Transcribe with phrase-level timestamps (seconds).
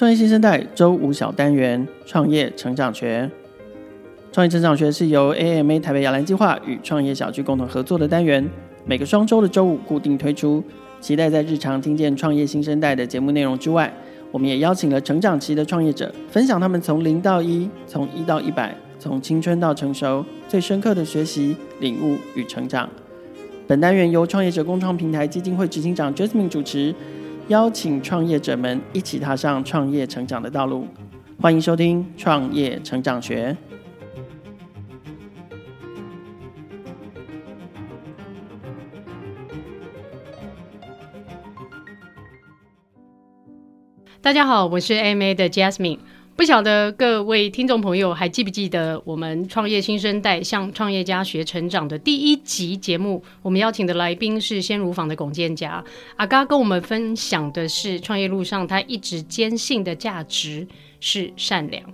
[0.00, 3.30] 创业新生代周五小单元创业成长学。
[4.32, 8.48] 创业成长学是由 AMA 台北摇篮计划与创业小聚共同合作的单元，
[8.86, 10.64] 每个双周的周五固定推出。
[11.02, 13.92] 期待在日常听见创业新生代的节目内容之外，
[14.30, 22.88] 我们也邀请了成长期的创业者，分享他们从零到一、从一到一百、从青春到成熟最深刻的学习、领悟与成长。
[23.66, 26.94] 本单元由创业者共创平台基金会执行长 Jasmine 主持。
[27.50, 30.86] 邀请创业者们一起踏上创业成长的道路，
[31.40, 33.52] 欢迎收听《创业成长学》。
[44.22, 45.98] 大家好，我是 MA 的 Jasmine。
[46.40, 53.22] 不晓得各位听众朋友还记不记得我们创业新生代向创业家学成长的第一集节目？
[53.42, 55.84] 我们邀请的来宾是先乳坊的龚建嘉
[56.16, 60.66] 阿嘎，跟我们分享的是创业路上他一直坚信的价值
[60.98, 61.84] 是善良。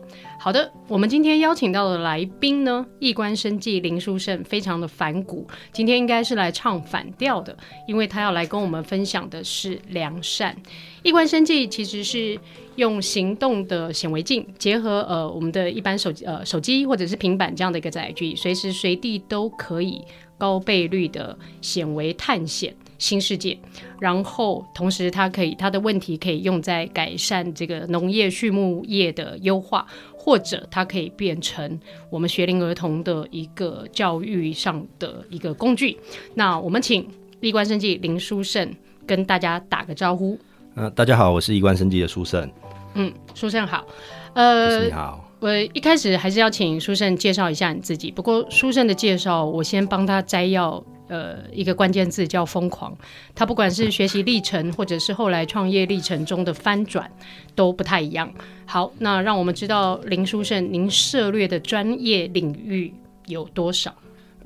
[0.47, 10.57] 好的，我们今天邀请到的来宾呢，一关生计林书胜，非常的反骨，今天应该是来唱反调的，因为他要来跟我们分享的是良善。
[11.03, 12.39] 一关生计其实是
[12.77, 20.01] 用行动的显微镜结合呃我们的一般手机呃手机或者是平板这样的一个载具，随时随地都可以
[20.39, 23.59] 高倍率的显微探险新世界，
[23.99, 29.85] 然后同时它可以它的问题可以用在改善这个农业畜牧业的优化。
[30.27, 31.79] 或者它可以变成
[32.11, 35.97] 我们学龄儿童的一个教育上的一个工具。
[36.35, 38.75] 那我们请一关生技林书胜
[39.07, 40.37] 跟大家打个招呼。
[40.75, 42.51] 嗯、呃，大家好，我是一关生技的书胜。
[42.95, 43.87] 嗯，书胜好。
[44.35, 45.23] 呃，你好。
[45.39, 48.11] 我一开始还是要请书胜介绍一下你自己。
[48.11, 50.85] 不过书胜的介绍，我先帮他摘要。
[51.09, 52.97] 呃，一个关键字叫疯狂。
[53.35, 57.11] 他不管是学习历程，或者是后来创业历程中的翻转，
[57.55, 58.33] 都不太一样。
[58.65, 62.93] 好，那让我们知道林书胜，您涉猎的专业领域
[63.27, 63.95] 有多少？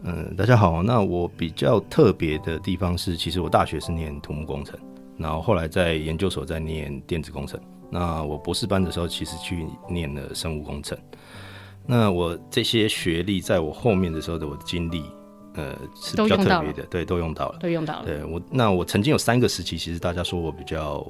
[0.02, 0.83] 嗯，大家好。
[0.83, 4.79] 那我比较特别的地方是，其实我大学是念土木工程，
[5.17, 7.61] 然后后来在研究所在念电子工程。
[7.90, 10.96] 那我博士班的时候，其实去念了生物工程。
[11.86, 15.05] 那我这些学历，在我后面的时候的我的经历。
[15.55, 18.05] 呃，是比较特别的，对，都用到了，都用到了。
[18.05, 21.05] 对我，那我曾经有三个时期，其实大家说我比较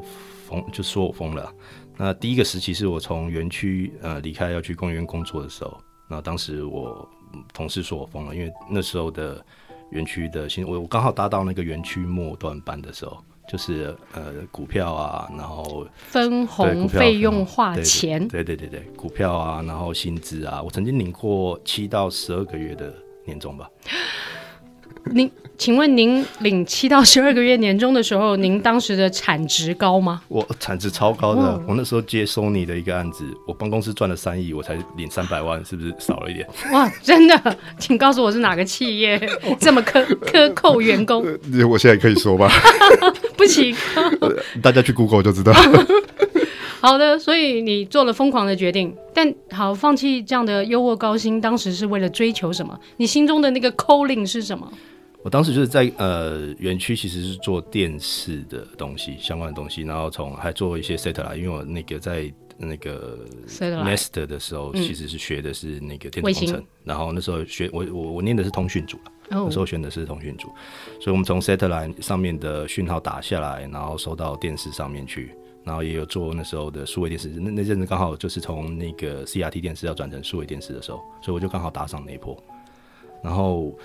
[0.49, 1.53] 疯，就说我疯了。
[1.97, 5.79] 那第一个时期是我从园区呃离开要去工研院工作的时候，
[6.09, 7.07] 那当时我
[7.53, 9.45] 同事说我疯了，因为那时候的
[9.91, 22.95] 园区的新，我我刚好搭到那个园区末端班的时候，就是呃股票啊，然后分红费用化钱，对对对对，股票啊，然后薪资啊，我曾经领过七到十二个月的
[23.25, 23.69] 年终吧。
[25.13, 30.21] 您，请问您领七到十二个月年终的时候，您当时的产值高吗？
[30.29, 36.47] 我产值超高的，我那时候接 Sony 的一个案子，我帮公司赚了三亿，我才领三百万，是不是少了一点？
[36.71, 39.19] 哇，真的，请告诉我是哪个企业
[39.59, 41.25] 这么苛克扣员工？
[41.69, 42.49] 我现在可以说吧？
[43.37, 43.75] 不行，
[44.63, 45.53] 大家去 Google 就知道。
[46.83, 52.79] 好的，所以你做了疯狂的决定，但好放弃这样的优渥高薪，当时是为了追求什么？
[52.97, 54.73] 你心中的那个 calling 是什么？
[55.23, 68.97] 我当时就是在呃园区，其实是做电视的东西相关的东西，然后从还做一些 satellite，因为我那个在那个 Nest 的时候，其实是学的是那个电子工程，嗯、然后那时候学我我我念的是通讯组、
[69.29, 70.49] 哦、那时候选的是通讯组，
[70.99, 75.33] 所以我们从 satellite 上面的讯号打下来，然后收到电视上面去，
[75.65, 82.37] 然后也有做那时候的数位电视，那那阵子刚好就是从那个 CRT 电视要转成数位电视的时候，所以我就刚好打上那一波，
[83.23, 83.77] 然后。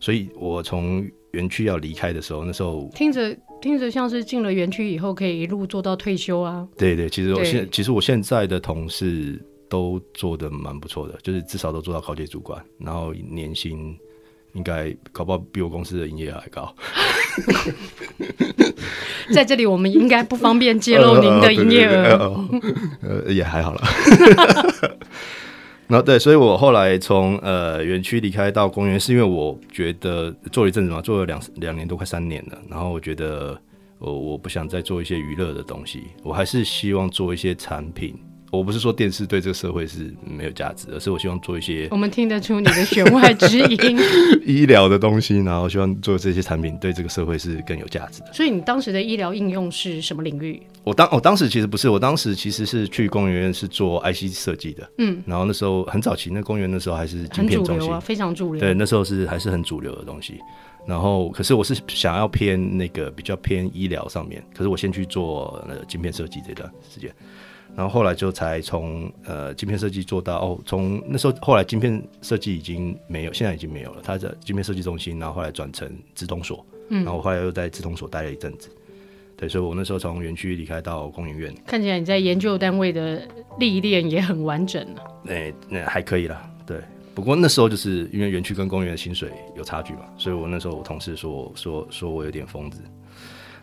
[0.00, 6.66] 所以我从园区要离开的时候，那时候听着听着像是进了园区以后可以一路做到退休啊。
[6.76, 9.40] 对对，其实我现其实我现在的同事
[9.70, 13.96] 都做的蛮不错的，就是至少都做到高阶主管，然后年薪
[14.54, 16.74] 应该搞不好比我公司的营业额还高。
[19.32, 22.44] 在这里我们应该不方便揭露 您的营业额，
[23.00, 23.82] 呃，也还好了。
[25.88, 32.58] 然后对，所以我后来从呃园区离开到公园，是因为我觉得做了一阵子嘛，做了两两年多，快三年了。
[32.68, 33.58] 然后我觉得
[33.98, 38.14] 我我不想再做一些娱乐的东西，我还是希望做一些产品。
[38.52, 43.98] 我不是说电视对这个社会是没有价值，而是我希望做一些我们听得出你的弦外之音，
[44.44, 48.30] 医疗的东西，然后希望做这些产品对这个社会是更有价值的。
[48.30, 50.62] 所以你当时的医疗应用是什么领域？
[50.84, 60.38] 我当我当时其实不是，我当时其实是去公园院是做 IC 设计的，嗯，然后那时候很早期，那公园那时候还是很主流啊，非常主流，对，那时候是还是很主流的东西。
[60.84, 67.10] 然后可是我是想要偏那个比较偏医疗上面，可是我先去做那个晶片设计这段时间。
[67.74, 74.02] 然后后来就才从呃晶片设计做到哦，从那时候后来晶片设计已经没有，现在已经没有了。
[74.02, 78.68] 他在晶片设计中心，然后后来转成资通所，嗯，然后后来又在资通所待了一阵子。
[79.36, 81.52] 对，所以我那时候从园区离开到工研院。
[81.66, 83.26] 看起来你在研究单位的
[83.58, 85.02] 历练也很完整了。
[85.28, 86.48] 哎，那还可以啦。
[86.66, 86.78] 对，
[87.14, 92.82] 不过那时候就是因为园区跟工研院的薪水有差距嘛，所以我那时候我同事说说说我有点疯子。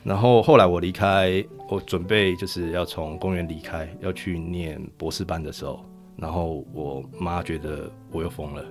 [0.03, 5.83] 然后后来我离开，我准备就是要从公园离开，要去念博士班的时候，
[6.15, 8.63] 然后我妈觉得我又疯了，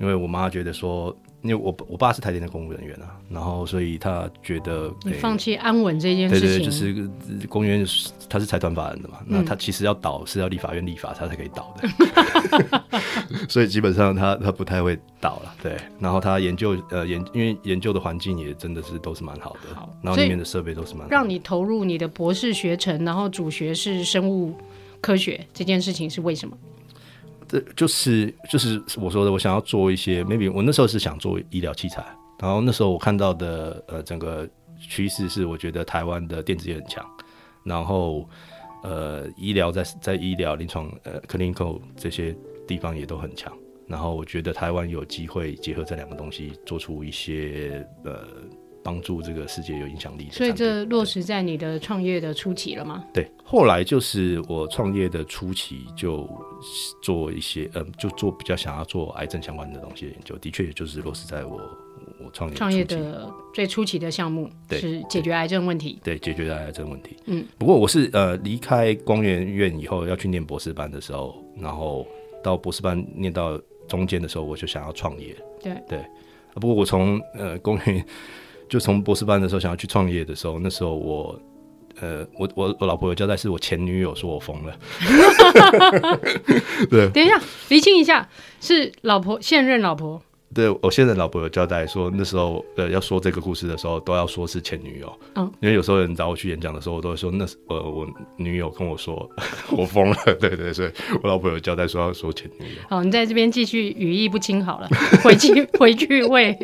[0.00, 1.16] 因为我妈觉得说。
[1.44, 7.86] 因为我我爸是台电的公务人员啊，然后所以他觉得你放弃安稳这件事情，对对，就是公务员
[8.30, 12.82] 他是财团法人的嘛，嗯、那他其实要倒是要立法院立法他才可以倒的，
[13.46, 15.76] 所以基本上他他不太会倒了，对。
[16.00, 21.10] 然后他研究呃研，因为研究的环境也真的是都是蛮好的，好，然后里面的设备都是蛮好的。
[21.10, 24.54] 让你投入你的博士学程，然后主学是生物
[25.02, 26.56] 科学这件事情是为什么？
[27.76, 32.04] 就是就是我说的，我想要做一些，maybe 我那时候是想做医疗器材，
[32.38, 34.48] 然后那时候我看到的呃整个
[34.78, 37.04] 趋势是，我觉得台湾的电子业很强，
[37.64, 38.28] 然后
[38.82, 42.34] 呃医疗在在医疗临床呃 clinical 这些
[42.66, 43.52] 地方也都很强，
[43.86, 48.26] 然后我觉得台湾有机会结合这两个东西，做出一些呃。
[48.84, 53.02] 帮助这个世界有影响力，所以这落实在你的创业的初期了吗？
[53.14, 56.28] 对，后来就是我创业的初期就
[57.02, 61.58] 做一些，嗯，就做比较想要做癌症相关的东西的研究，的确也就是落实在我
[62.22, 67.16] 我创业创业的最初期的项目，是解决癌症问题，对，对，解决癌症问题。
[67.24, 72.06] 嗯，不过我是呃离开光源院以后要去念博士班的时候，然后
[72.42, 73.58] 到博士班念到
[73.88, 75.34] 中间的时候，我就想要创业。
[75.62, 76.04] 对对，
[76.52, 78.04] 不过我从呃工研。
[78.74, 81.40] 就从博士班的时候想要去创业的时候，那时候我，
[82.00, 84.76] 呃，我我我老婆有交代，是我前女友说我疯了。
[86.90, 88.28] 对，等一下，厘清一下，
[88.60, 90.20] 是老婆，现任老婆。
[90.54, 95.12] 对，我现在老婆有交代说，那时候呃要说这个故事的时候，都要说是前女友。
[95.34, 98.06] 嗯，因为有时候人找我去演讲的时候，我都会说那是呃我
[98.36, 99.28] 女友跟我说
[99.76, 100.16] 我疯了。
[100.40, 100.90] 对，对对，所以
[101.22, 102.80] 我老婆有交代说要说前女友。
[102.88, 104.88] 好，你在这边继续语义不清好了，
[105.22, 106.56] 回去 回去会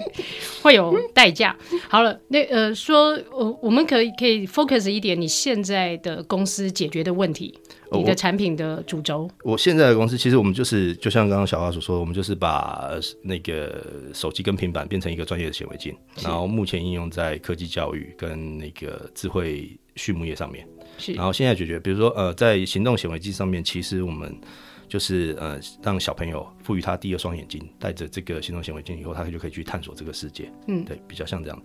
[0.63, 1.57] 会有代价。
[1.89, 7.59] 好了，那呃说我我们可以可以 focus 一点，你现在的公司解决的问题。
[7.93, 12.91] 你的产品的主轴，我现在的公司其实我们就是，就像刚刚小花所说的，我们就是把
[13.23, 13.85] 那个
[14.15, 20.67] 手机跟平板变成一个专业的显微镜，然后目前应用在科技教育跟那个智慧畜牧业上面。
[20.99, 24.39] 是，然后现在解决，比如说呃，在行动显微镜上面，其实我们
[24.87, 30.53] 就是呃，让小朋友赋予他第二双眼睛，带着这个行动显微镜以后，他就可以去探索这个世界。
[30.69, 31.63] 嗯，对，比较像这样。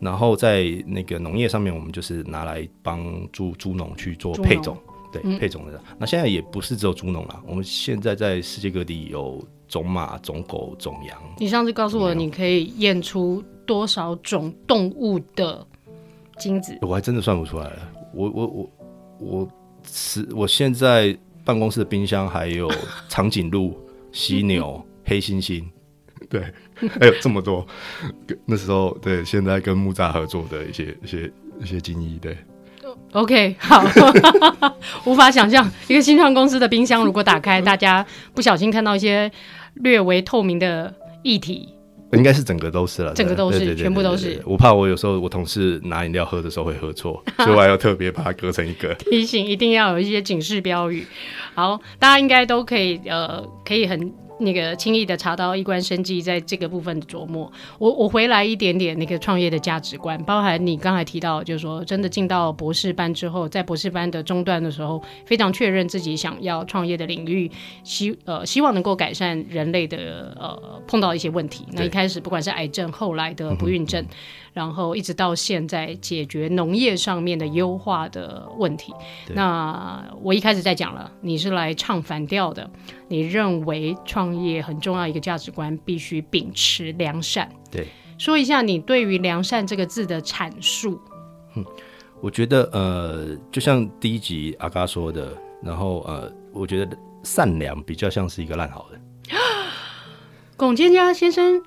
[0.00, 4.76] 然后在那个农业上面，我们就是拿来帮助猪农去做配种。
[5.12, 11.18] 对，配种的、嗯，那现在也不是只有猪农了，我们现在在世界各地有种马、种狗、种羊。
[11.38, 15.66] 你上次告诉我，你可以验出多少种动物的
[16.38, 16.78] 精子？
[16.82, 17.92] 我还真的算不出来了。
[18.14, 18.70] 我我我
[19.18, 19.48] 我
[19.84, 22.70] 是，我现在办公室的冰箱还有
[23.08, 23.78] 长颈鹿、
[24.12, 25.64] 犀牛、 黑猩猩，
[26.28, 26.42] 对，
[27.00, 27.66] 还有这么多。
[28.44, 32.36] 那时候对，现在跟木栅合作的一些一些一些精液，对。
[33.12, 33.82] OK，好，
[35.06, 39.30] 无法想象一个新创公司的冰箱如果打开，大家不小心看到一些
[39.74, 41.68] 略微透明的液体，
[42.12, 44.40] 应该是整个都是了，整个都是，全部都是。
[44.44, 51.06] 我怕我有时候我同事拿饮料喝的时候会喝错， 所以我还要特别把它隔成一个提醒，一定要有一些警示标语。
[51.54, 54.12] 好，大家应该都可以，呃，可以很。
[54.40, 67.50] 那个轻易的查到一关生计在这个部分的琢磨，我我回来一点点那个创业的价值观，包含你刚才提到，就是说真的进到博士班之后，在博士班的中段的时候，非常确认自己想要创业的领域，
[67.82, 71.64] 希呃希望能够改善人类的呃碰到一些问题。
[71.72, 74.04] 那一开始不管是癌症，后来的不孕症。
[74.52, 78.92] 然后一直到现在解决农业上面的优化的问题。
[79.34, 82.68] 那我一开始在讲了，你是来唱反调的。
[83.08, 87.48] 你认为创业很重要一个价值观，必须秉持良善。
[87.70, 87.86] 对，
[88.18, 91.00] 说一下你对于良善这个字的阐述。
[91.54, 91.64] 嗯，
[92.20, 99.00] 我觉得呃，就像第一集阿嘎说的，然后呃，我觉得善良比较像是一个烂好人。
[100.58, 101.62] 龚建家先生，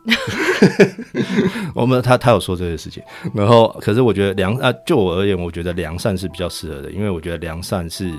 [1.73, 3.01] 我们他他有说这个事情，
[3.33, 8.11] 然后可是我觉得良啊，就我而言，我觉得良善是比较适合的，因为我觉得良善是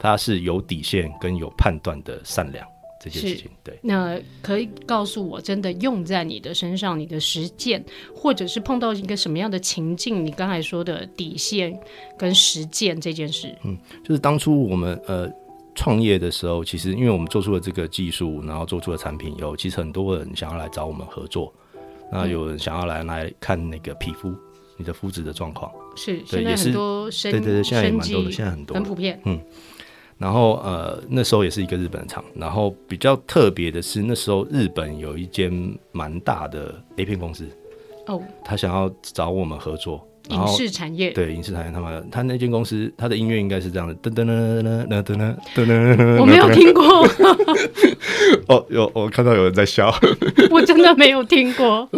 [0.00, 2.66] 它是有底线跟有判断的善良
[3.00, 3.48] 这件事情。
[3.62, 10.26] 对，那可以告诉我，真的用在你的身上，你的实践，或者是碰到一个什么样的情境？
[10.26, 11.78] 你刚才说的底线
[12.18, 15.30] 跟实践这件事，嗯，就是当初我们呃。
[15.76, 21.52] 创业的时候，其实因为我们做出了这个技术，然后做出了产品以后，其实很多人想要来找我们合作。
[22.10, 24.32] 那有人想要来来看那个皮肤，
[24.76, 29.20] 你的肤质的状况是，对，也是对对对，现在也蛮多的，现在很多，很普遍。
[29.24, 29.40] 嗯，
[30.16, 35.52] 然后呃，那时候也是一个日本厂，然后比较特别的是，那时候日本有一间
[35.90, 37.44] 蛮大的 A 片公司
[38.06, 46.82] 哦，他想要找我们合作，影视产业对影视产业，他们他那间公司他的音乐应该是这样的，噔噔噔噔噔噔噔噔噔，我没有听过。
[48.48, 49.92] 哦，有我看到有人在笑，
[50.50, 51.88] 我真的没有听过。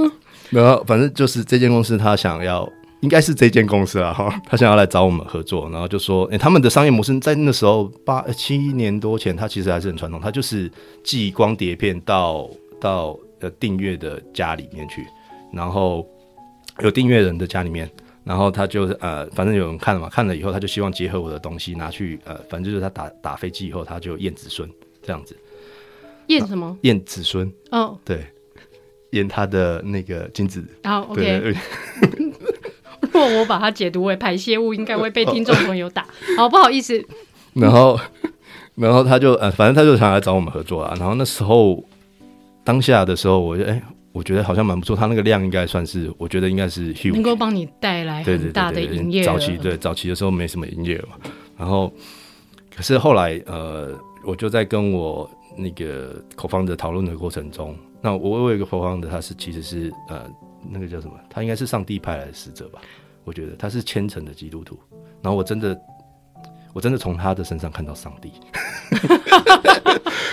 [0.50, 2.68] 然后反正就是这间公司，他想要，
[3.00, 10.70] 应该是这间公司啊，哈，他想要来找我们合作，然后就说，哎，他们的商业模式在那时候八七年多前，他其实还是很传统，他就是
[11.04, 12.48] 寄光碟片到
[12.80, 15.06] 到呃订阅的家里面去，
[15.52, 16.06] 然后
[16.80, 17.90] 有订阅人的家里面，
[18.28, 24.68] 然后他就呃，反正有人看了嘛，看了以后他就希望结合我的东西拿去呃，反正就是他打打飞机以后，他就验子孙
[25.00, 25.34] 这样子。
[26.26, 26.76] 验什么？
[26.82, 27.50] 验子孙。
[27.70, 28.26] 哦，对，
[29.12, 30.62] 验他的那个精子。
[30.84, 31.54] 好，OK。
[33.00, 36.06] 如果我把它解读为排泄物，应该会被听众朋友打。
[36.36, 37.02] 好，不好意思。
[37.54, 37.98] 然后，
[38.74, 40.94] 然后他就呃，反正他就想来找我们合作啊。
[40.98, 41.82] 然后那时候
[42.62, 43.82] 当下的时候，我就哎，
[44.18, 44.96] 我觉得好像蛮不错。
[44.96, 49.22] 他那个量应该算是，我觉得应该是 huge，能够帮你带来很大的营业。
[49.22, 51.16] 早期对早期的时候没什么营业嘛。
[51.56, 51.92] 然后，
[52.74, 55.30] 可是后来呃，我就在跟我。
[55.60, 60.24] 那个 co-founder 讨论的过程中，那我我有一个 co-founder，他是其实是呃，
[60.70, 61.14] 那个叫什么？
[61.28, 62.80] 他应该是上帝派来的使者吧？
[63.24, 64.78] 我觉得他是虔诚的基督徒。
[65.20, 65.76] 然后我真的，
[66.72, 68.32] 我真的从他的身上看到上帝。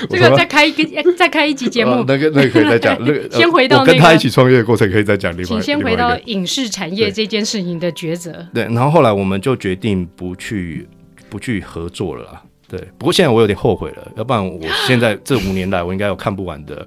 [0.09, 2.97] 这个再开一个，再开一集节目，啊、那个那个可以再讲。
[2.99, 5.31] 那个 先回到、那个、跟他一起创业的过程，可以再讲。
[5.31, 8.45] 另外，请先回到影视产业这件事情的抉择。
[8.53, 10.87] 对，然后后来我们就决定不去
[11.29, 12.43] 不去合作了啦。
[12.67, 16.85] 对，不过现在我有点后悔了，要不然我现在 这五年来，我应该有看不完的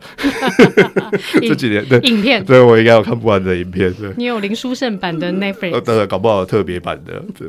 [1.40, 3.92] 这几年的影片，对，我应该有看不完的影片。
[3.94, 7.22] 对，你有林书胜版的 Netflix，对，搞不好特别版的。
[7.38, 7.48] 对，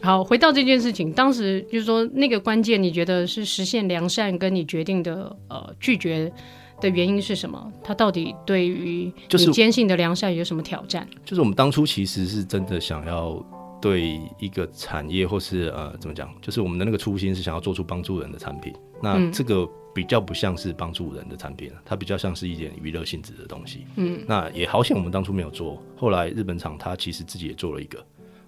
[0.00, 6.32] 好，回到这件事情，当时就是说那个关键，你觉得是实现良善，跟你决定的呃拒绝
[6.80, 7.72] 的原因是什么？
[7.84, 11.06] 他到底对于你坚信的良善有什么挑战？
[11.24, 13.40] 就是我们当初其实是真的想要。
[13.80, 16.32] 对一个产业，或是呃，怎么讲？
[16.40, 18.72] 就是我们的那个初心是想要做出帮助人的产品。
[19.02, 23.86] 那这个比较不像是帮助人的产品，它比较像是一点娱乐性质的东西。
[23.96, 25.82] 嗯，那也好险，我们当初没有做。
[25.96, 28.04] 后来日本厂它其实自己也做了一个，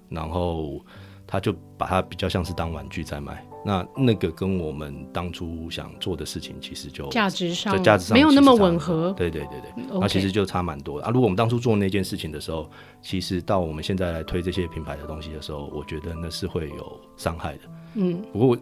[0.08, 0.84] 然后
[1.26, 3.44] 他就把它比较像是当玩具在卖。
[3.64, 9.12] 那那个跟我们当初想做的事情，其实就价值上价值上没有那么吻合。
[9.16, 11.10] 对对对对，那其实就差蛮多的啊。
[11.10, 12.70] 如果我们当初做那件事情的时候，
[13.02, 17.60] 其实到我们现在来推这些品牌的东西的时候，我觉得那是会有伤害的。
[17.94, 18.56] 嗯，不过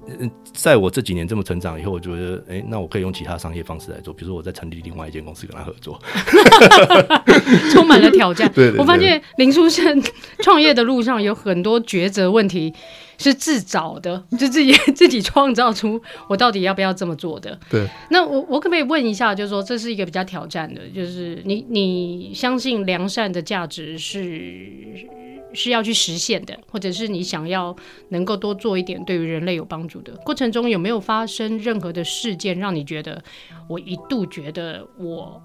[0.53, 6.01] 在我这几年这么成长以后，我觉得，哎，那我可以用其他商业方式来做，比如说我在成立另外一间公司跟他合作，
[7.73, 8.51] 充满了挑战。
[8.55, 10.03] 对，我发现林书生
[10.43, 12.73] 创业的路上有很多抉择问题
[13.19, 17.59] 是自找的， 就自己 自己创造出我到底要不要这么做的。
[17.71, 25.09] 对，那我我可不可以问一下，就是说这是一个比较挑战的，就是你你相信良善的价值是？
[25.55, 27.75] 是要去实现的，或者是你想要
[28.11, 33.23] 能够多做一点对于人类有帮助的过程中，有没有发生任何的事件让你觉得，
[33.67, 35.41] 我一度觉得我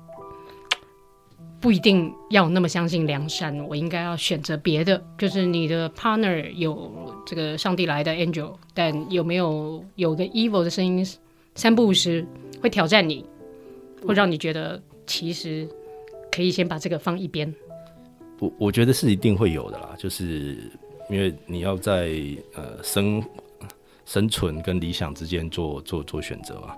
[1.62, 5.02] 不一定要那么相信梁山，我应该要选择别的？
[5.18, 6.92] 就是你的 partner 有
[7.26, 11.06] 这个上帝来的 angel，但有没有有个 evil 的声音
[11.54, 12.26] 三不五时
[12.60, 13.24] 会挑战你，
[14.06, 15.70] 会让你觉得其实
[16.32, 17.54] 可以先把这个放一边？
[18.40, 20.58] 我我觉得是一定会有的啦，就是
[21.12, 22.10] 因为你要在
[22.56, 23.24] 呃生
[24.04, 26.76] 生存跟理想之间做做做选择嘛，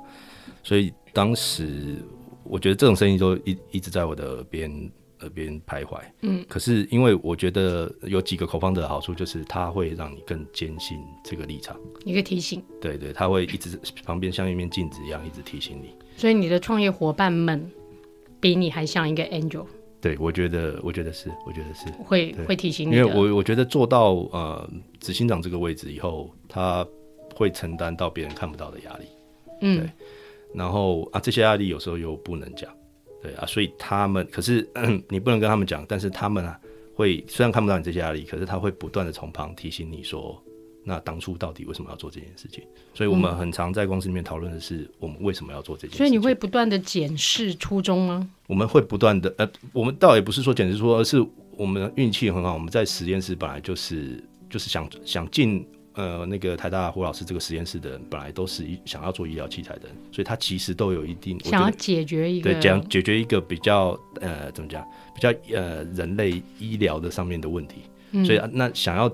[0.62, 1.96] 所以当时
[2.44, 6.00] 我觉得这种声音都一一直在我的耳边耳边徘徊。
[6.22, 12.62] 嗯，可是因为我觉得有几个 co-founder 的好处，就是它会让你更坚信这个立场，一个提醒。
[12.82, 15.96] 对对，他会一直旁边像一面镜子一样，一直提醒你。
[16.18, 17.70] 所以你的创业伙伴们
[18.40, 19.66] 比你还像一个 angel。
[20.02, 24.70] 对，我觉得，我觉得是，我觉得是会会提醒你，因为我我觉得做到呃
[25.00, 26.86] 执行长这个位置以后，他
[27.34, 29.06] 会承担到别人看不到的压力，
[29.62, 29.90] 嗯，对，
[30.54, 32.72] 然后啊这些压力有时候又不能讲，
[33.22, 34.68] 对啊，所以他们可是
[35.10, 36.60] 你不能跟他们讲，但是他们啊
[36.94, 40.42] 会虽然看不到你这些压力，可是他会不断的从旁提醒你说。
[40.86, 42.62] 那当初到底为什么要做这件事情？
[42.94, 45.98] 所以我们很常在公司里面讨论的是，我们为什么要做这件事情。
[46.00, 48.30] 所以你会不断的检视初衷吗？
[48.48, 52.54] 我们会不断的，呃，我们倒也不是说检视说，而是我们运气很好。
[52.54, 67.78] 我们在实验室本来就是就是想想尽呃那个台大胡老师这个实验室的人，本来都是一想要做医疗器材的人，所以他其实都有一定想要解决一个对讲解决一个比较呃怎么讲比较呃人类医疗的上面的问题，
[68.12, 69.12] 嗯、所以那想要。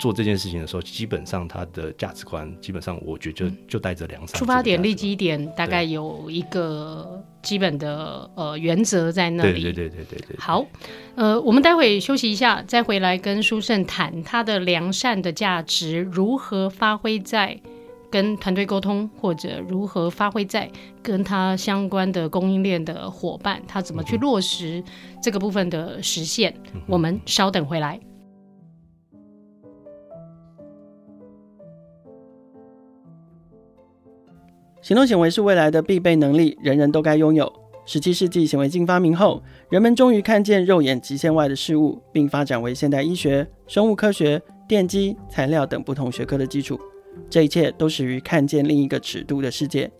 [0.00, 4.38] 做这件事情的时候，基本上他的价值观，基本上我觉得就、嗯、就带着良善。
[4.38, 9.62] 出发点、立基点大概有一个基本的呃原则在那里。
[9.62, 10.36] 对对对对对对。
[10.38, 10.64] 好，
[11.16, 17.60] 呃，我们待会休息一下，再回来跟书圣谈他的良善的价值如何发挥在
[18.10, 20.70] 跟团队沟通，或者如何发挥在
[21.02, 24.82] 跟他相关的供应链的伙伴，他怎么去落实
[25.22, 26.54] 这个部分的实现。
[26.72, 28.00] 嗯、我们稍等回来。
[34.82, 37.52] 行动显微是未来的必备能力，人人都该拥有。
[37.84, 46.80] 十七世纪显微镜发明后，人们终于看见肉眼极限外的事物，并发展为现代医学、生物科学、电机、材料等不同学科的基础。
[47.28, 49.90] 这一切都始于看见另一个尺度的世界。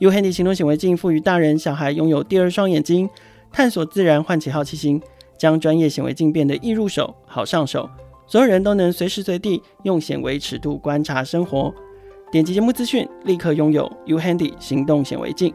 [0.00, 3.08] Uhandy 行动显微镜赋予大人小孩拥有第二双眼睛，
[3.50, 5.00] 探索自然，唤起好奇心，
[5.38, 7.88] 将专业显微镜变得易入手、好上手，
[8.26, 11.72] 所有人都能随时随地用显微尺度观察生活。
[12.30, 15.54] 点击节目资讯，立刻拥有 Uhandy 行动显微镜。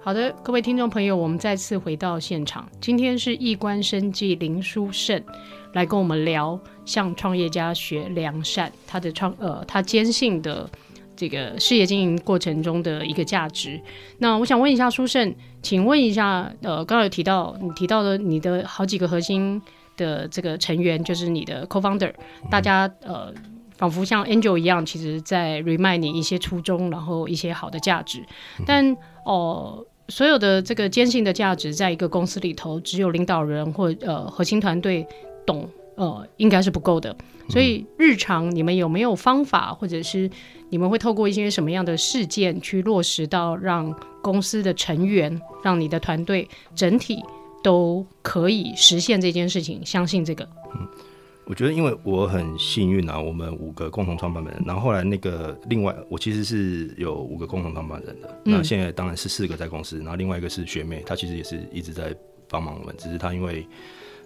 [0.00, 2.66] 好的，各位听众朋友，我们再次回到现场。
[2.80, 5.22] 今天是易观生计林书胜
[5.74, 10.66] 来跟我们聊向创业家学良善，他的创呃，他坚信的
[11.14, 13.78] 这个事业经营过程中的一个价值。
[14.16, 19.60] 那我想问一下书胜，请问一下，呃，刚刚有提到你提到的你的好几个核心。
[20.00, 22.12] 的这个成员就是你的 co-founder，
[22.50, 23.32] 大家呃，
[23.76, 28.24] 仿佛像 Angel 一样，其实在 remind 你一些初衷，然后一些好的价值。
[28.66, 28.90] 但
[29.24, 35.06] 哦、呃，所有的这个坚信的价值，在一个公司里头，只有领导人或呃核心团队
[35.46, 37.14] 懂，呃，应该是不够的。
[37.50, 40.30] 所以日常你们有没有方法，或者是
[40.70, 47.22] 你们会透过一些什么样的事件去落实到让公司的成员，让你的团队整体
[47.62, 50.48] 都可以实现这件事情，相信这个。
[50.74, 50.88] 嗯，
[51.44, 62.14] 我觉得因为我很幸运啊，我们五个共同创办人，然后后来那个另外我其实是有五个共同创办人的，嗯，那现在当然是四个在公司，然后另外一个是学妹，她其实也是一直在
[62.48, 63.66] 帮忙我们，只是她因为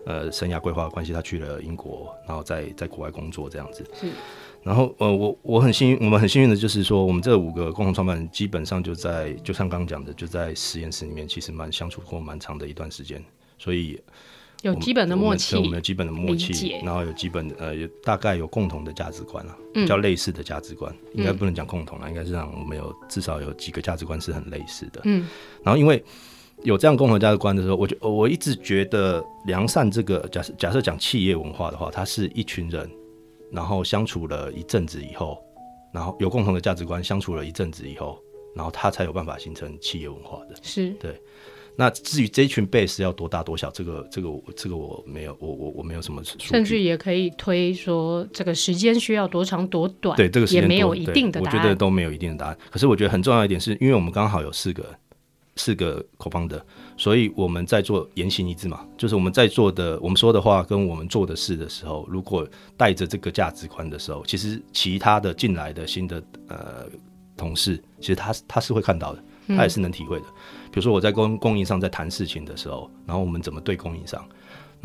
[0.07, 3.85] 呃生涯规划的关系，她去了英国，然后在在国外工作这样子。
[3.95, 4.07] 是。
[4.65, 13.23] 然后，呃，我我很幸运，我们很幸运的就是说，我们这五个共同创办人基本上就在，就像刚刚讲的，就在实验室里面，其实蛮相处过蛮长的一段时间，
[13.59, 14.01] 所以
[14.63, 25.03] 有基本的默契，我们有基本的默契，然后有基本呃，有大概有共同的价值观啊，比较类似的价值观，嗯、应该不能讲共同了，应该是让我们有至少有几个价值观是很类似的。
[25.05, 25.29] 嗯，
[25.63, 26.03] 然后因为
[26.63, 32.91] 有这样共同价值观的时候，我就我一直觉得良善这个假设假设讲企业文化的话，它是一群人。
[33.53, 35.39] 然后相处了一阵子以后，
[35.93, 38.19] 然后有共同的价值观，相处了一阵子以后，
[38.55, 40.55] 然后他才有办法形成企业文化的。
[40.63, 41.21] 是对。
[41.77, 46.23] 那至于这一群 base 要多大多小，这个这个这个我没有，我我我没有什么。
[46.39, 51.57] 甚至也可以推说，这个时间需要多长多短，对这个时间也没有一定的答案。
[51.57, 52.57] 我觉得都没有一定的答案。
[52.71, 54.87] 可是我觉得很重要一点是，因为我们刚好有四个
[55.57, 56.61] 四个 co-founder。
[56.97, 66.87] 所以我们在做言行一致嘛，就是我们在做的，我们说的话跟我们做的事的时候，如果带着这个价值观的时候，其实其他的进来的新的呃
[67.37, 70.27] 同事，其实他他是会看到的，他也是能体会的。
[70.27, 74.25] 嗯、比如说我在供供应商在谈事情的时候，然后我们怎么对供应商，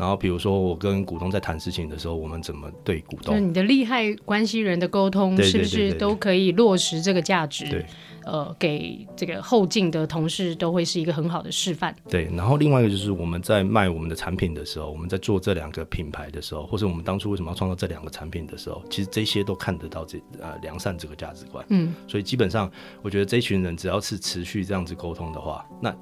[0.00, 7.68] 然后比如说我跟股东在谈事情的时候，我们怎么对股东，你的利害关系人的沟通是不是都可以落实这个价值？
[7.68, 7.84] 对。
[8.26, 11.96] 呃，给这个后进的同事都会是一个很好的示范。
[12.06, 21.64] 对，然后另外一个就是我们在卖我们的产品的时候，我们在做这两个品牌的时候，或者我们当初为什么要创造这两个产品的时候，其实这些都看得到这呃良善这个价值观。
[21.70, 25.96] 嗯，所以基本上我觉得这群人只要是持续这样子沟通的话，那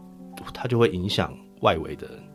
[0.52, 2.27] 他就会影响外围的人。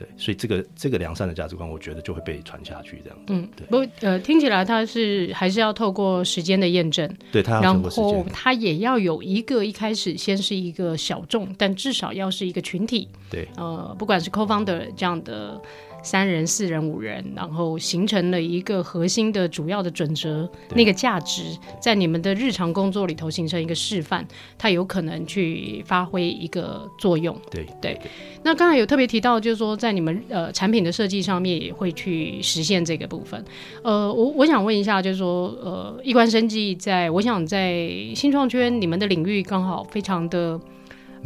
[0.00, 3.18] 对，所以这个这个良善的价值观，我觉得就会被传下去，这样。
[3.26, 3.66] 嗯，对。
[3.66, 13.06] 不，呃，听起来他是还是要透过时间的验证，对，他要透过时间，然后他也要有一个一开始先是一个小众，但至少要是一个群体。
[13.28, 15.60] 对，呃，不管是 co-founder 这样的。
[16.02, 21.42] 三人、四人、五人，然后形成了一个核心的主要的准则，那个价值
[21.80, 24.26] 在你们的日常工作里头形成一个示范，
[24.58, 27.36] 它有可能去发挥一个作用。
[27.50, 28.00] 对对，
[28.42, 33.44] 那刚才有特别提到，就是说在你们呃产品的设计上面也会去实现这个部分。
[33.82, 40.60] 呃，我我想问一下，就是说呃，易观生技在我想在新创圈你们的领域刚好非常的。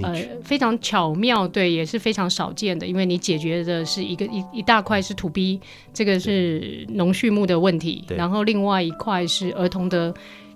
[0.03, 5.61] 呃非常巧妙，对，也是非常少见的，因为你解决的是一个一一大块是 to B，
[5.93, 10.15] 这个是农畜牧的问题，然后另外一块是儿童的。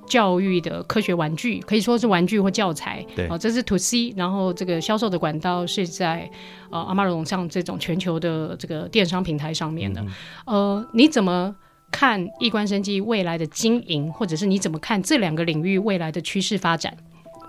[0.09, 6.27] 教育的科学玩具可以说是玩具或教材，对，哦，这是 to C，然后这个销售的管道是在
[6.71, 10.01] 呃 Amazon 上这种全球的这个电商平台上面的。
[10.47, 11.55] 嗯、呃，你怎么
[11.91, 16.97] 看易观生机未来的经营，或者是你怎么看这两个领域未来的趋势发展？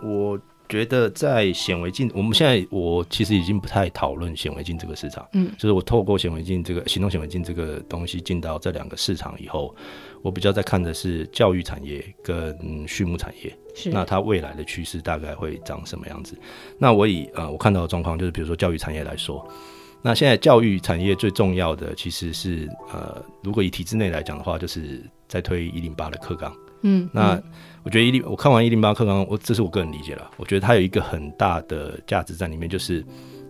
[0.03, 0.37] 我
[0.69, 9.75] 觉得在显微镜，我们现在我其实已经不太讨论显微镜这个市场，嗯，就是我透过显微镜这个行动显微镜这个东西进到这两个市场以后。
[10.21, 16.37] 我比较在看的是教育产业跟畜牧产业，是那它未来的趋势大概会长什么样子？
[16.77, 19.47] 那我以呃我看到的状况就是，比如说教育产业来说，
[20.01, 26.53] 那现在教育产业最重要的其实是呃，如果以体制内来讲的话，就是在推一零八的课纲。
[26.81, 27.41] 嗯，那
[27.83, 33.05] 我觉得一零我看完一零八课纲，我这是我个人理解了，我觉得它有一个很大的价值在里面，就是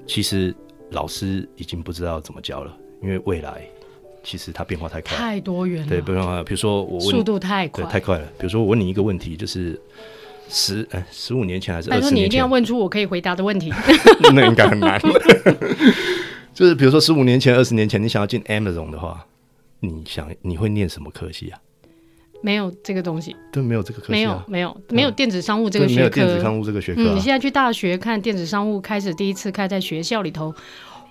[0.07, 0.55] 其实
[0.91, 3.61] 老师已经不知道怎么教了，因为未来。
[4.21, 5.87] 其实它变化太快，太多元了。
[5.87, 8.25] 对，变化，比如说我问，速度太快，对，太快了。
[8.37, 9.79] 比如说我问你一个问题，就是
[10.49, 12.17] 十哎十五年前还是二十年前？
[12.17, 13.71] 你一定要问出我可以回答的问题。
[14.35, 14.99] 那应该很难。
[16.53, 19.25] 就是比如说十五年前、二十年前，你想要进 Amazon 的话，
[19.79, 21.59] 你想你会念什么科系啊？
[22.41, 27.01] 没有这个东西，对，没有这个科系，没有没有没有电子商务这个学科，没有电子商务这个学科。
[27.01, 30.53] 你现在去大学看电子商务，开始第一次开在学校里头，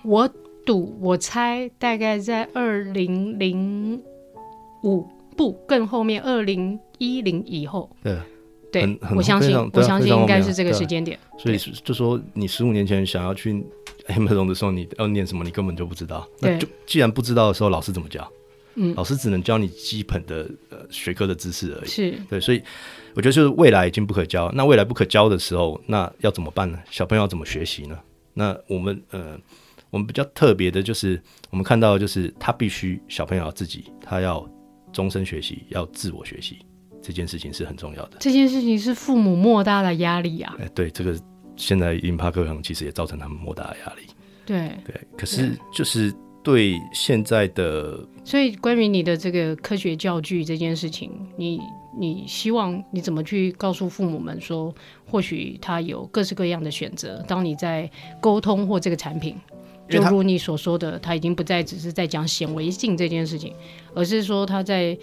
[0.03, 0.27] 我
[0.65, 0.97] 赌。
[1.01, 3.99] 我猜大概在二零零
[4.83, 7.89] 五不更后面，二零一零以后。
[8.03, 8.17] 对，
[8.71, 11.17] 对，我相信，我相信应该是这个时间点。
[11.37, 13.65] 所以就说，你十五年前想要去
[14.07, 16.27] Amazon 的时候，你要念什么，你根本就不知道。
[16.39, 18.29] 那就既然不知道的时候，老师怎么教？
[18.79, 21.87] 嗯，老师只能教你基本的呃学科的知识而已。
[21.87, 22.63] 是对，所以
[23.13, 24.51] 我觉得就是未来已经不可教。
[24.53, 26.79] 那未来不可教的时候，那要怎么办呢？
[26.89, 27.99] 小朋友要怎么学习呢？
[28.33, 29.37] 那我们呃。
[29.91, 34.47] 我们比较特别的就是，我们看到就是他必须小朋友要自己，他要
[34.93, 36.59] 终身学习，要自我学习，
[37.01, 38.17] 这件事情是很重要的。
[38.19, 40.55] 这件事情是父母莫大的压力啊！
[40.59, 41.19] 哎，对，这个
[41.55, 44.03] 现在108课纲其实也造成他们莫大的压力。
[44.45, 51.59] 对对，可是就是对现在的，所以关于你的这个科学教具这件事情，你
[51.97, 54.73] 你希望你怎么去告诉父母们说，
[55.05, 57.89] 或许他有各式各样的选择，当你在
[58.21, 59.35] 沟通或这个产品。
[59.89, 63.55] 就如你所说的，他已经不再只是在讲显微镜这件事情，
[63.95, 64.95] 而是说他在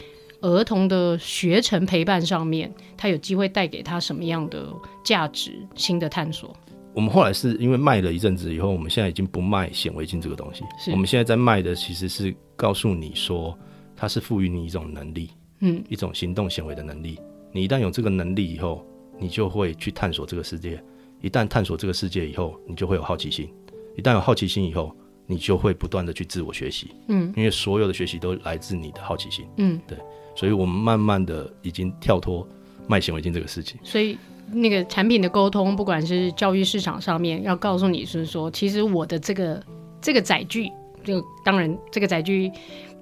[0.43, 4.69] 儿童的学程陪伴上面，他有机会带给他什么样的
[5.05, 6.57] 价值、新的探索。
[6.97, 10.65] 我们后来是因为卖了一阵子以后，我们现在已经不卖显微镜这个东西。
[10.83, 13.57] 是我们现在在卖的其实是告诉你说，
[13.95, 15.29] 它是赋予你一种能力，
[15.61, 17.21] 嗯，一种行动显微的能力。
[17.53, 18.83] 你一旦有这个能力以后，
[19.19, 20.83] 你就会去探索这个世界。
[21.21, 23.47] 一旦探索这个世界以后，你就会有好奇心。
[23.95, 29.99] 一旦有好奇心以后，你就会不断的去自我学习，嗯，因为所有的学习都来自你的好奇心，嗯，对，
[30.35, 32.49] 所以我们慢慢的已经跳脱
[32.89, 33.79] 卖显微镜这个事情。
[33.83, 34.17] 所以
[34.53, 39.63] 那个产品的沟通，不管是教育市场上面，要告诉你是说，其实我的这个
[40.01, 40.71] 这个载具，
[41.05, 42.51] 就当然这个载具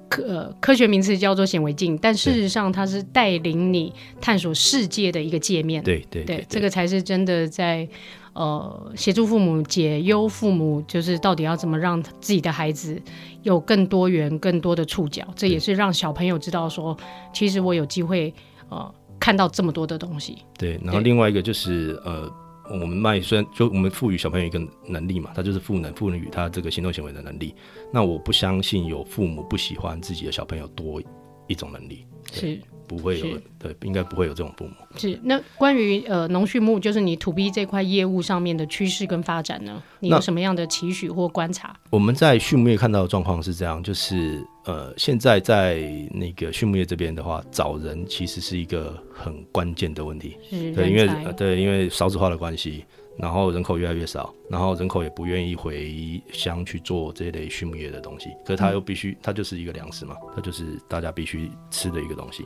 [0.09, 7.89] 科科学名词叫做显微镜，但事实上它是带领你探索世界的一个界面，对对对，对，这个才是真的在。
[8.35, 13.01] 呃，协助父母解忧，父母就是到底要怎么让自己的孩子
[13.45, 16.99] 有更多元、更多的触角，这也是让小朋友知道说，
[17.33, 18.35] 其实我有机会
[18.71, 18.93] 呃
[19.25, 20.37] 看到这么多的东西。
[20.59, 22.31] 对，然后另外一个就是呃，
[22.71, 27.55] 我们卖虽然就我们赋予小朋友一个能力嘛，他就是赋能，赋能于他这个行动行为的能力。
[27.91, 31.01] 那我不相信有父母不喜欢自己的小朋友多
[31.47, 32.07] 一种能力。
[32.31, 32.61] 是。
[32.87, 33.27] 不会有，
[33.59, 34.75] 对，应该不会有这种父母。
[34.99, 39.83] 是那关于呃农畜牧，就是你 to B 这块业务上面的趋势跟发展呢？
[40.01, 41.75] 你有什么样的期许或观察？
[41.89, 50.37] 我们在畜牧业看到的状况是这样，就是呃，现在在那个畜牧业这边的话，找人其实是一个很关键的问题。
[50.75, 52.85] 对，因为呃对，因为少子化的关系。
[53.17, 62.45] 然后人口越来越少，然后人口也不愿意回乡去做这类畜牧业的东西，可是它又必须，它就是一个粮食嘛，它就是大家必须吃的一个东西，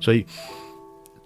[0.00, 0.26] 所以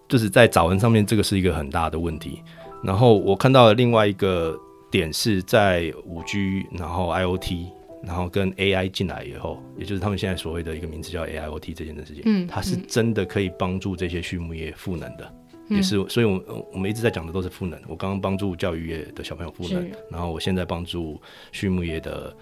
[0.07, 2.41] 就是在找人上面，这个是一个很大的问题。
[2.85, 4.57] 然后我看到了另外一个
[4.93, 7.67] 点是在五 G，然后 IoT，
[8.03, 15.35] 然后跟 AI 进来以后，也就是他们现在所谓的一个名字叫 AIoT 这件事情，嗯，它是真的可以帮助这些畜牧业赋能的。
[15.69, 17.79] 也是，所以，我我们一直在讲的都是赋能。
[17.87, 21.21] 我刚刚帮助教育业的小朋友赋能，然后我现在帮助
[21.53, 22.35] 畜牧业的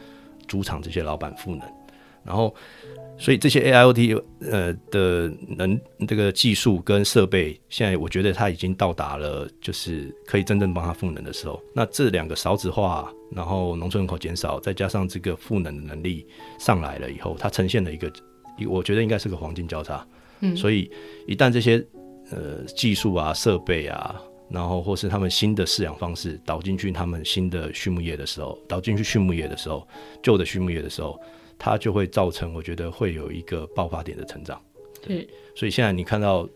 [0.47, 1.63] 猪场这些老板赋能。
[2.27, 2.55] 然后，
[3.17, 11.63] 所以这些 AIoT 呃的能这个技术跟设备，现在我觉得它已经到达了，就是可以真正帮它赋能的时候。
[11.75, 16.27] 那这两个少子化，然后农村人口减少，再加上这个赋能的能力
[16.59, 18.13] 上来了以后，它呈现了一个，
[18.69, 20.07] 我觉得应该是个黄金交叉。
[20.41, 20.91] 嗯，所以
[21.27, 21.83] 一旦这些
[22.31, 29.89] 呃技术啊、设备啊，然后或是他们新的饲养方式导进去，他们新的畜牧业的时候，导进去畜牧业的时候，
[30.23, 31.19] 旧的畜牧业的时候，
[31.59, 34.61] 它就会造成我觉得会有一个爆发点的成长。
[35.01, 36.49] 对，所以现在你看到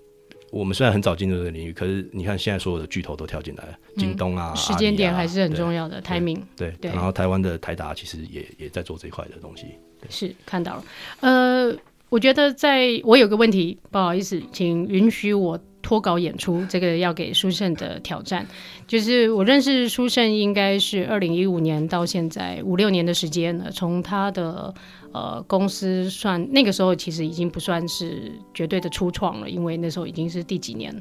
[0.51, 6.41] 我们虽然很早进入这个领域，可是你看现在所有的巨头都跳进来了，京东啊，嗯、时间点还是很重要的，timing。
[6.57, 9.67] 对，对，然后台湾的台达其实也也在做这一块的东西。
[10.09, 10.85] 是看到了，
[11.21, 11.77] 呃。
[12.09, 16.65] 我觉得在我有个问题，不好意思，请允许我脱稿演出。
[16.69, 18.47] 这个要给书圣的挑战，
[18.87, 23.71] 就是我认识书圣应该是二零一五年到现在五六年的时间了。
[23.71, 24.73] 从他的
[25.13, 30.95] 呃公司算，那个时候其实已经不算是绝对的初创了，因为那时候已经是第几年？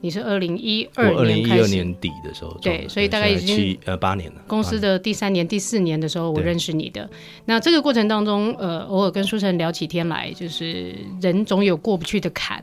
[0.00, 4.42] 你是二零一二年一二年底的时候，对，所以大概已经七呃八年了。
[4.46, 7.08] 公司的第三年、第四年的时候，我认识你的。
[7.46, 12.62] 那这个过程当中，呃，偶尔跟书圣聊起天来，就是人总有过不去的坎。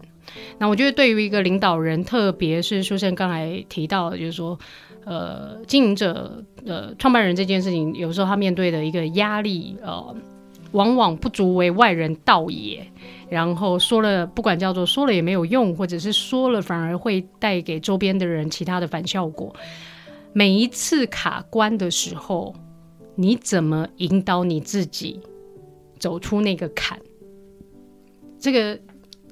[0.58, 4.58] 那我觉得，对于一个领导人，特别是书生刚才提到的，就是说，
[5.06, 10.16] 呃，经营者、呃，创办人这件事情，有时候他面对的一个压力，呃。
[10.74, 12.90] 往往不足为外人道也，
[13.28, 19.54] 然后说了，不管叫做说了也没有用，或者是说了反而会带给周边的人其他的反效果。
[20.32, 22.56] 每一次卡关的时候，
[23.16, 25.20] 你怎么引导你自己
[26.00, 26.98] 走出那个坎？
[28.40, 28.80] 这个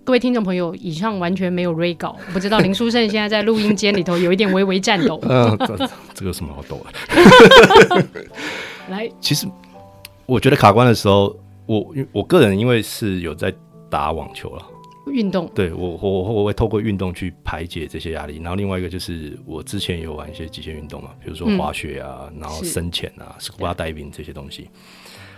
[0.09, 5.21] 各位听众朋友，以上完全没有 re 稿，我不知道林书胜现在在录音间里头有一点微微颤抖。
[5.21, 5.77] 嗯，这
[6.15, 8.07] 这个有什么好抖的？
[8.89, 9.47] 来，其实。
[10.25, 13.53] 我觉得卡关的时候，我我个人因为是有在
[13.87, 14.65] 打网球了，
[15.11, 18.37] 运动，对我我我会透过运动去排解这些压力。
[18.37, 24.67] 然后另外一个就是我之前有玩一些极限运动嘛，比如说滑雪啊，嗯、然后深潜啊，scuba diving 这些东西。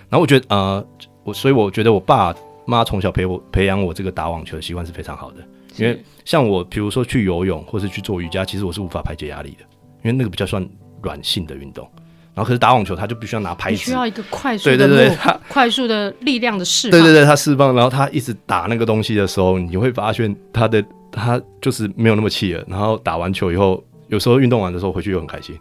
[0.08, 0.88] 然后我觉得啊、呃，
[1.26, 2.34] 我所以我觉得我爸
[2.72, 5.38] 妈从小陪我培养我这个打网球的习惯是非常好的。
[5.78, 9.66] 因为像我比如说去游泳或是去做瑜伽，其实我是无法排解压力的，
[10.04, 10.68] 因为那个比较算
[11.02, 11.88] 软性的运动。
[12.34, 17.00] 然后可是打网球，他就必须要拿拍子，需要一个快速的对对对，他快速的力量的释放。
[17.00, 22.64] 对对对，他释放，然后他一直打那个东西的时候，你会发现他的他就是没有那么气了。
[22.68, 25.58] 然后打完球以后，有时候运动完的时候回去又很开心，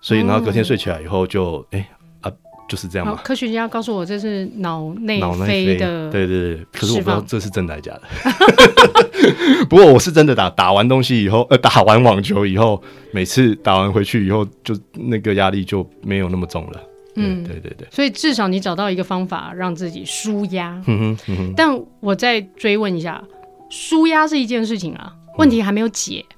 [0.00, 1.78] 所以然后隔天睡起来以后就哎。
[1.90, 2.01] 嗯
[2.68, 3.20] 就是这样嘛。
[3.24, 6.66] 科学家告诉我这是脑内啡的，对对对。
[6.72, 8.02] 可是我不知道这是真的还是假的。
[9.68, 16.80] 不过我是真的打打完东西以后，呃， 打完网球以后，每次打完回去以后，就那个压力就没有那么重了。
[17.16, 17.86] 嗯，对对对。
[17.90, 20.82] 所以至少你找到一个方法让自己舒压。
[20.86, 21.54] 嗯哼，嗯哼。
[21.56, 23.22] 但我再追问一下，
[23.70, 26.24] 舒压是一件事情啊，问题还没有解。
[26.28, 26.36] 嗯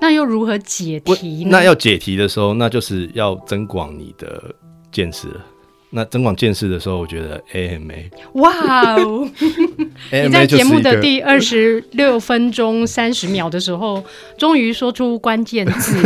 [0.00, 1.50] 那又如何解题呢？
[1.50, 4.54] 那要解题的时候，那就是要增广你的
[4.90, 5.44] 见识了。
[5.92, 9.28] 那增广见识的时候，我觉得 AMA，哇哦！
[10.12, 14.02] 你在节目的第二十六分钟三十秒的时候，
[14.38, 16.00] 终于说出关键字。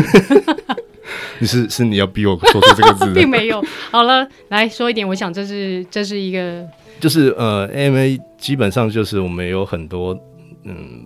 [1.38, 3.12] 你是是你要逼我说出这个字？
[3.14, 3.62] 并没有。
[3.90, 5.06] 好了，来说一点。
[5.06, 6.66] 我想这是这是一个，
[6.98, 10.18] 就是呃，AMA 基本上就是我们有很多
[10.64, 11.04] 嗯。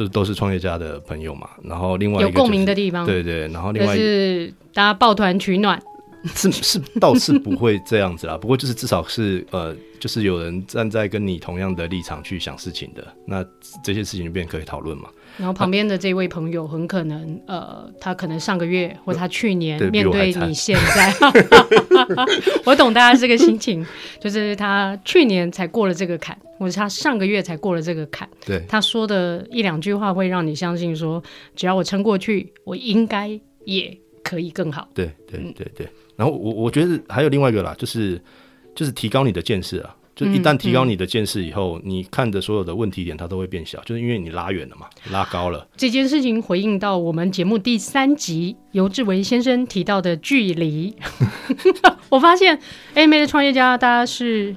[0.00, 5.78] 就是都是创业家的朋友嘛，然后另外一个、就是、有共鸣的地方，对对，然后另外是大家抱团取暖，
[6.34, 13.44] 是是倒是不会这样子啦，不过就是至少是呃，就是有人站在跟你同样的立场去想事情的，那
[13.84, 15.10] 这些事情就变可以讨论嘛。
[15.38, 21.12] 然后旁边的这位朋友很可能，呃，他可能上个月或他去年面对你现在，
[22.64, 23.86] 我，懂大家这个心情，
[24.20, 28.28] 就是他去年才过了这个坎，或者他上个月才过了这个坎。
[28.44, 31.22] 对，他说的一两句话会让你相信说，
[31.56, 33.28] 只要我撑过去，我应该
[33.64, 34.88] 也可以更好。
[34.94, 35.88] 对对对对。
[36.16, 38.20] 然后我我觉得还有另外一个啦，就是
[38.74, 39.96] 就是提高你的见识啊。
[40.14, 45.66] 就一旦提高你的见识以后，嗯嗯、你看的所有的问题点它都会变小，就是因为你拉远了嘛，拉高了。
[45.76, 50.94] 这件事情回应到我们节目第三集游智维先生提到的距离，
[52.10, 52.58] 我发现
[52.94, 54.54] AMA 的创业家大家是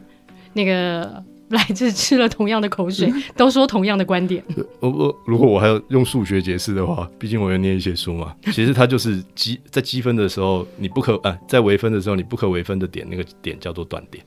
[0.53, 4.43] 那个来自吃了同样的口水， 都说同样的观点。
[4.79, 8.35] 我我如果我还要用数学解释的话，毕竟我要念一些书嘛。
[8.45, 14.23] 其实它就是积在积分的时候，你不可呃在微分的时候，你不可微分的点，那个点叫做断点。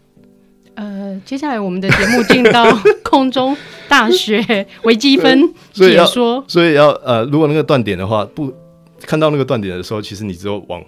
[0.76, 2.64] 呃，接下来我们的节目进到
[3.02, 3.56] 空中
[3.88, 8.52] 大学微积分 解说，所以，要呃，如果那个断点的话，不
[9.00, 10.82] 看到那个断点的时候，其实你只有往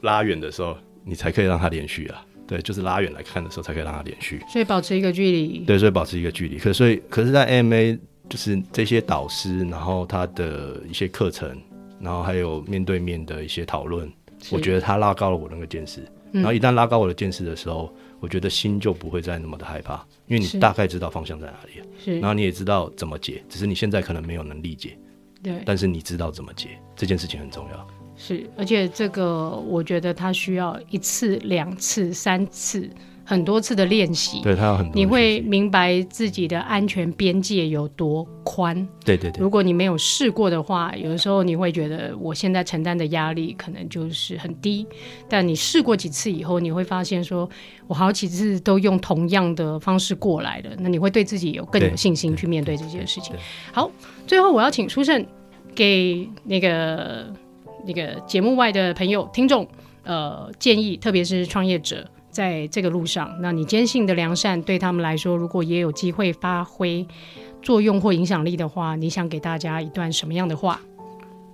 [0.00, 2.24] 拉远的时候，你才可以让它连续啊。
[2.46, 4.40] 对，就是拉远来看的时候才可以让它连续。
[4.48, 5.64] 所以保持一个距离。
[5.66, 6.58] 对，所以保持一个距离。
[6.58, 11.50] 可所以可是，在 AMA 就是这些导师，然后他的一些课程，
[12.00, 14.08] 然后还有面对面的一些讨论，
[14.52, 16.00] 我觉得他拉高了我那个见识。
[16.30, 24.98] 然后一旦拉高我的见识的时候，我觉得心就不会再那么的害怕，因为你大概知道方向在哪里，是，然后你也知道怎么解，只是你现在可能没有能力解，
[25.42, 27.86] 对，但是你知道怎么解，这件事情很重要。
[28.16, 32.90] 是，而且这个我觉得它需要一次、两次、三次。
[33.28, 38.86] 很多次的练习，对，他有很多，你会明白自己的安全边界有多宽。
[39.04, 44.86] 对对对，如果你没有试过的话，有的时候你会觉得我现在承担的压力可能就是很低。
[45.28, 47.50] 但你试过几次以后，你会发现说，
[47.88, 53.34] 我好几次都用同样的方式过来的，那你会对自己有更有信心去面对这件事情。
[53.72, 53.90] 好，
[54.24, 55.26] 最后我要请书胜
[55.74, 57.26] 给那个
[57.84, 59.66] 那个节目外的朋友听众
[60.04, 62.08] 呃建议，特别是创业者。
[62.36, 67.06] 在这个路上，那你坚信的良善对他们来说，如果也有机会发挥
[67.62, 70.78] 作用或影响力的话，你想给大家一段什么样的话？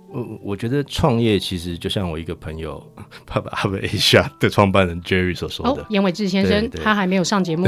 [0.09, 2.85] 我我觉得创业其实就像我一个朋友，
[3.25, 5.81] 爸爸 Asia 的创办人 Jerry 所说的。
[5.81, 7.65] 哦，严伟志先生，他还没有上节目。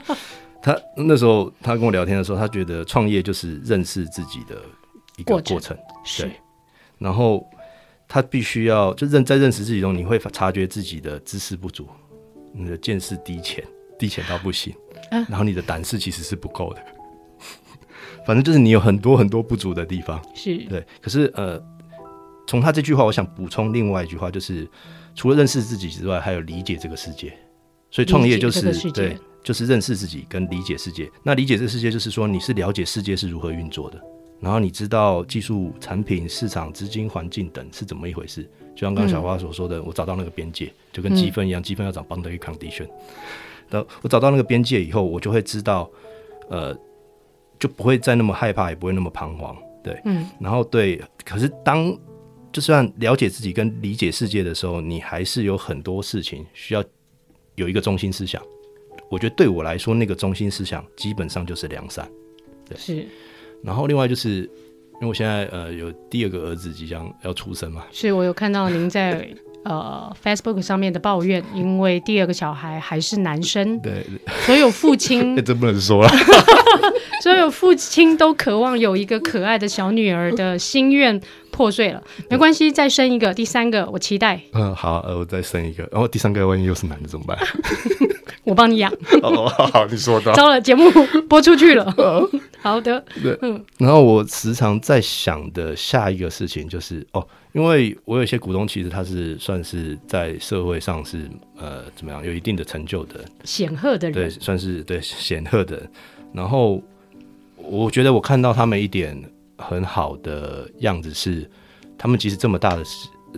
[0.60, 4.56] 他那时候他跟我聊天的时候，他觉得创业就是认识自己的
[5.16, 5.56] 一个过程。
[5.56, 5.76] 过程
[6.18, 6.30] 对。
[6.98, 7.44] 然后
[8.06, 11.88] 他必须要就认在认识自己中，你会察觉自己的知识不足。
[12.52, 13.64] 你的见识低浅，
[13.98, 14.72] 低浅到不行，
[15.10, 16.82] 啊、然后你的胆识其实是不够的，
[18.26, 20.84] 反正就是你有很多很多不足的地方，是对。
[21.00, 21.60] 可是呃，
[22.46, 24.68] 从他这句话，我想补充另外一句话，就是
[25.14, 27.32] 除了认识自己之外，还有理解这个世界。
[27.90, 31.10] 所以创业就是对，就是认识自己跟理解世界。
[31.22, 34.00] 那理解这个世界，就是说你是了解世界是如何运作的，
[34.40, 38.50] 然后你知道技术、产品、市场、资金、环境等是怎么一回事。
[38.74, 42.88] 就像刚刚小花所说的，嗯、我找到那个边界，就跟积分一样，积、嗯、分要找 boundary condition。
[43.68, 45.90] 那我找到那个边界以后，我就会知道，
[46.48, 46.76] 呃，
[47.58, 49.56] 就不会再那么害怕，也不会那么彷徨。
[49.82, 50.28] 对，嗯。
[50.40, 51.96] 然后对，可是当
[52.50, 56.84] 就算了解自己跟理解世界的时候，你还是有很多事情需要
[57.54, 58.42] 有一个中心思想。
[59.10, 62.10] 我觉得对我来说，那个中心思想基本上就是良善。
[62.68, 63.06] 对，是。
[63.62, 64.48] 然后另外就是。
[65.02, 69.28] 因为我现在呃有第二个儿子即将要出生嘛，是我有看到您在
[69.64, 74.04] 呃 Facebook 上面的抱怨，因为第二个小孩还是男生，对，
[74.44, 76.08] 所有父亲， 这不能说了，
[77.22, 81.20] 所有父亲都渴望有一个可爱的小女儿的心愿
[81.50, 84.40] 破碎了，没关系，再生一个，第三个我期待。
[84.52, 87.38] 嗯，好，呃，我再生一个，然后第三个万一又是男的怎么办？
[88.44, 88.92] 我帮你养。
[89.22, 90.32] 哦，好，你说的。
[90.32, 90.90] 糟了，节目
[91.28, 91.94] 播出去了。
[92.60, 93.04] 好的。
[93.22, 93.38] 对。
[93.42, 93.64] 嗯。
[93.78, 105.88] 然后我时常在想的下一个事情就是，哦，因为我有些股东，其实他是算是在社会上是呃怎么样，有一定的成就的，显赫的人，对，算是对显赫的。
[106.32, 106.82] 然后
[107.56, 109.16] 我觉得我看到他们一点
[109.58, 111.50] 很好的样子是，
[111.98, 112.84] 他们其实这么大的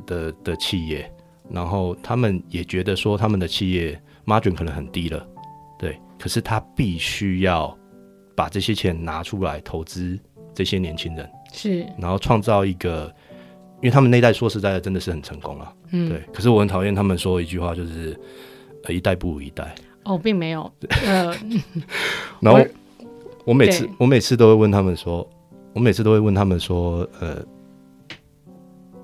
[0.07, 1.11] 的的企业，
[1.51, 4.01] 然后他们也觉得说他们的企业。
[4.27, 5.23] margin 可能很低了，
[5.79, 7.79] 对，可是他必须要
[8.35, 10.19] 把这些钱拿出来投资
[10.55, 13.15] 这些年轻人，是，然后创造一个，
[13.77, 18.19] 因为他们那一代说实在的真的是很成功了，嗯，对，可是我很讨厌他们说一句话，就是
[18.85, 20.71] 呃一代不如一代，哦，并没有，
[21.07, 21.35] 呃，
[22.41, 22.67] 然后我，
[23.47, 25.29] 我每次我每次都会问他们说，
[25.73, 27.45] 我每次都会问他们说，呃，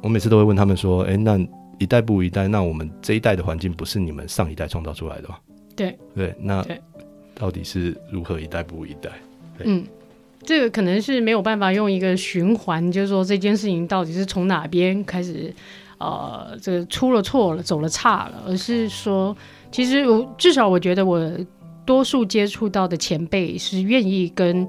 [0.03, 1.39] 我每次都会问他们说，哎，那。
[1.81, 5.39] 一代不如一代，那我们这一代的环境不是你们上一代创造出来的吗？
[5.75, 5.99] 对。
[6.15, 6.63] 对，那
[7.35, 9.11] 到底是如何一代不如一代？
[9.61, 9.83] 嗯，
[10.45, 15.55] 这个可能是没有办法用一个循环，就是说这件事情到底是从哪边开始，
[15.99, 19.37] 呃，这个出了错了，走了差了，而是说，
[19.71, 21.31] 其实我至少我觉得我
[21.85, 24.67] 多数接触到的前辈是愿意跟。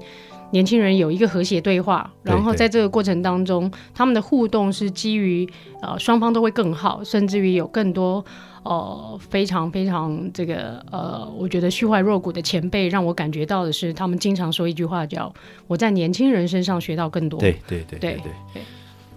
[0.52, 5.48] 年轻人有一个和谐对话，然后在这个过程当中，他们的互动是基于
[5.80, 8.22] 呃双方都会更好，甚至于有更多
[8.64, 15.32] 呃非常非常这个呃，我觉得虚怀若谷的前辈让我感觉到的是，他们经常说一句话叫
[15.66, 17.38] “我在年轻人身上学到更多”。
[17.40, 18.62] 对对对对对对，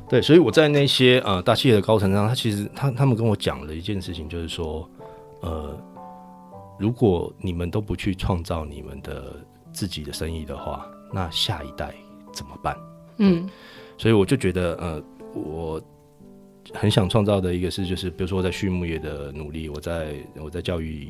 [0.10, 4.89] 对，所以我在那些呃大企业的高层上，他其实他他们跟我讲了一件事情，就是说
[5.41, 5.77] 呃，
[6.79, 9.35] 如果你们都不去创造你们的
[9.71, 10.85] 自己的生意的话。
[11.13, 11.93] 那下一代
[12.33, 12.75] 怎么办？
[13.17, 13.48] 嗯，
[13.98, 15.81] 所以我就觉得，呃，我
[16.76, 21.10] 很想创造的一个是，就是比如说我在畜牧业的努力，我在我在教育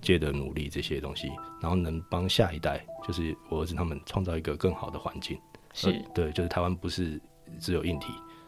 [0.00, 1.28] 界的努力这些东西，
[1.60, 5.38] 然后能帮下一代，就是我儿子他们创造一个更好的环境。
[5.74, 7.20] 是、呃，对，就是台湾不是
[7.60, 8.06] 只有硬体，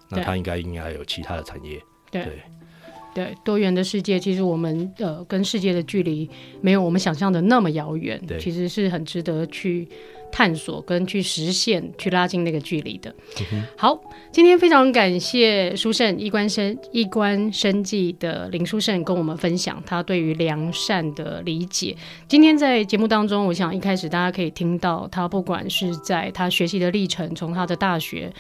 [0.09, 1.81] 那它应该应该有其他的产业。
[2.11, 2.25] 对。
[2.25, 2.43] 对
[3.15, 6.29] 对，多元的世界，其实我们呃跟世界的距离
[6.61, 9.89] 没有我们想象的那么遥远，对，其实是很值得去
[10.35, 13.15] 探索跟去实现、去拉近那个距离的。
[13.53, 13.97] 嗯、好，
[14.33, 21.97] 今天非常感谢书圣一关生一关生计的林书圣跟我们分享他对于良善的理解。
[22.27, 28.33] 今天在节目当中，我想一开始大家可以听到他不管是在他学习的历程，从他的大学。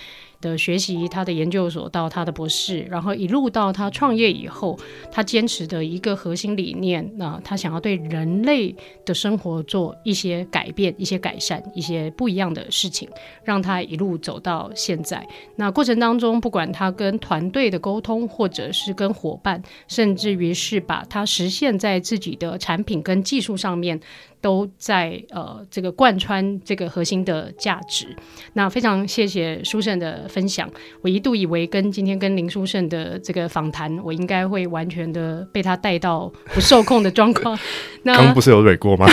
[0.44, 4.78] 的学习，他的研究所到他的博士，然后一路到他创业以后，
[5.10, 8.74] 他坚持的一个核心理念，那、他想要对人类
[9.06, 13.08] 的生活做一些改变、一些改善、一些不一样的事情，
[13.42, 15.26] 让他一路走到现在。
[15.56, 23.98] 那过程当中，不管他跟团队的沟通，或者是跟伙伴，甚至于是把他实现在自己的产品跟技术上面。
[24.44, 28.14] 都在呃这个贯穿这个核心的价值。
[28.52, 30.70] 那非常谢谢书圣的分享。
[31.00, 37.58] 我一度以为跟今天跟林书胜的这个访谈，我应该会完全的被他带到不受控的状况。
[38.04, 39.06] 那刚不是有蕊过吗？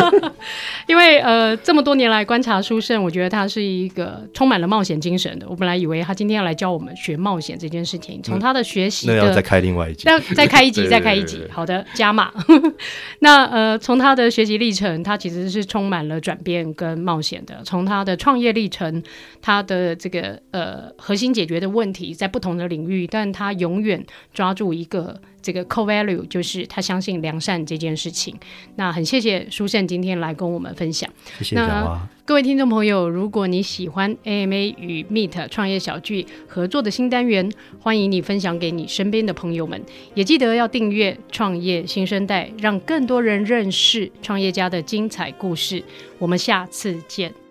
[0.88, 5.46] 因为呃这么多年来观察书圣，我觉得他是一个充满了冒险精神的。
[5.46, 11.42] 我本来以为他今天要来教我们学冒险这件事情，从他的学习的，那要再开另外一集，要再开一集， 再开一集。
[11.50, 12.32] 好的，加码。
[13.18, 14.54] 那呃从他的学习。
[14.54, 17.60] 历程，他其实是充满了转变跟冒险的。
[17.64, 19.02] 从他的创业历程，
[19.42, 28.34] 他的这个呃核心解决的问题在不同的领域，但他永远抓住一个这个 core value，就是他相信良善这件事情。
[28.76, 31.08] 那很谢谢书胜今天来跟我们分享。
[31.38, 39.82] 谢谢那各位听众朋友，如果你喜欢 AMA 与 Meet 创业小聚合作的新单元，欢迎你分享给你身边的朋友们，
[40.14, 45.84] 也记得要订阅创业新生代，让更多人认识创业家的精彩故事。
[46.18, 47.43] 我们下次见。